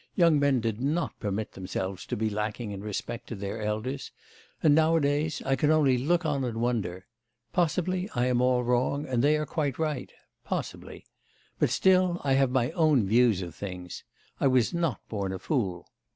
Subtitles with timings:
[0.15, 4.11] Young men did not permit themselves to be lacking in respect to their elders.
[4.63, 7.05] And nowadays, I can only look on and wonder.
[7.53, 10.11] Possibly, I am all wrong, and they are quite right;
[10.43, 11.05] possibly.
[11.59, 14.03] But still I have my own views of things;
[14.39, 15.87] I was not born a fool.